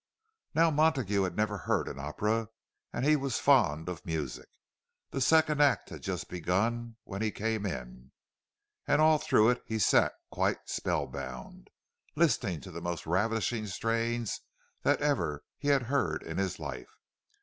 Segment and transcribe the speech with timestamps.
[0.55, 2.49] Now Montague had never heard an opera,
[2.91, 4.49] and he was fond of music.
[5.11, 8.11] The second act had just begun when he came in,
[8.87, 11.69] and all through it he sat quite spellbound,
[12.15, 14.41] listening to the most ravishing strains
[14.81, 16.89] that ever he had heard in his life.